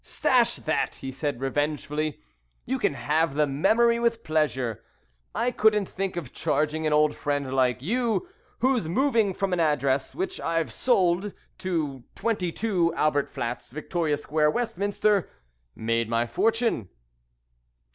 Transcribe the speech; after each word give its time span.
_'""Stash 0.03 0.55
that!" 0.55 0.95
he 0.95 1.11
said 1.11 1.39
revengefully. 1.41 2.19
"You 2.65 2.79
can 2.79 2.95
have 2.95 3.35
the 3.35 3.45
memory 3.45 3.99
with 3.99 4.23
pleasure. 4.23 4.83
I 5.35 5.51
couldn't 5.51 5.85
think 5.87 6.15
of 6.17 6.33
charging 6.33 6.87
an 6.87 6.91
old 6.93 7.13
friend 7.15 7.53
like 7.53 7.83
you, 7.83 8.27
whose 8.61 8.87
moving 8.87 9.35
from 9.35 9.53
an 9.53 9.59
address, 9.59 10.15
which 10.15 10.41
I've 10.41 10.73
sold, 10.73 11.33
to 11.59 12.03
22, 12.15 12.95
Albert 12.95 13.29
Flats, 13.29 13.71
Victoria 13.71 14.17
Square, 14.17 14.49
Westminster, 14.49 15.29
made 15.75 16.09
my 16.09 16.25
fortune." 16.25 16.89